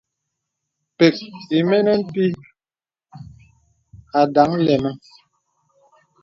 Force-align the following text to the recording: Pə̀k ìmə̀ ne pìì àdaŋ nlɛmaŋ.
Pə̀k 0.97 1.15
ìmə̀ 1.57 1.81
ne 1.85 1.93
pìì 2.13 2.29
àdaŋ 4.19 4.49
nlɛmaŋ. 4.59 4.95